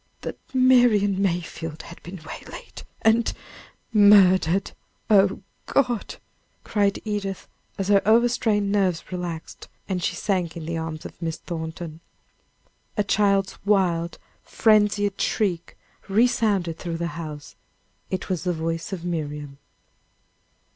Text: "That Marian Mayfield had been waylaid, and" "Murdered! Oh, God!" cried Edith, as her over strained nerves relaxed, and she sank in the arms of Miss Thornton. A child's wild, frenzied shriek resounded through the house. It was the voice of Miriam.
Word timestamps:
"That 0.21 0.39
Marian 0.51 1.21
Mayfield 1.21 1.83
had 1.83 2.01
been 2.01 2.19
waylaid, 2.25 2.81
and" 3.03 3.31
"Murdered! 3.93 4.71
Oh, 5.11 5.43
God!" 5.67 6.15
cried 6.63 6.97
Edith, 7.05 7.47
as 7.77 7.89
her 7.89 8.01
over 8.03 8.27
strained 8.27 8.71
nerves 8.71 9.11
relaxed, 9.11 9.67
and 9.87 10.01
she 10.01 10.15
sank 10.15 10.57
in 10.57 10.65
the 10.65 10.75
arms 10.75 11.05
of 11.05 11.21
Miss 11.21 11.37
Thornton. 11.37 11.99
A 12.97 13.03
child's 13.03 13.63
wild, 13.63 14.17
frenzied 14.41 15.21
shriek 15.21 15.77
resounded 16.07 16.79
through 16.79 16.97
the 16.97 17.09
house. 17.13 17.55
It 18.09 18.27
was 18.27 18.43
the 18.43 18.53
voice 18.53 18.91
of 18.91 19.05
Miriam. 19.05 19.59